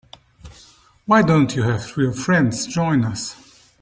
Why 1.05 1.21
don't 1.21 1.55
you 1.55 1.61
have 1.61 1.93
your 1.95 2.11
friends 2.11 2.65
join 2.65 3.05
us? 3.05 3.35